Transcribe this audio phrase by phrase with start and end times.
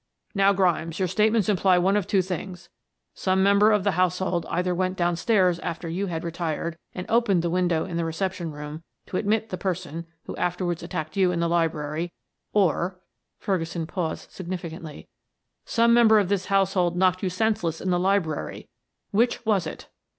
[0.33, 2.69] Now, Grimes, your statements imply one of two things
[3.13, 7.51] some member of the household either went downstairs after you had retired, and opened the
[7.51, 11.47] window in the reception room to admit the person who afterwards attacked you in the
[11.47, 12.11] library,
[12.51, 12.99] or"
[13.37, 15.07] Ferguson paused significantly,
[15.65, 18.67] "some member of this household knocked you senseless in the library.
[19.11, 19.87] Which was it?"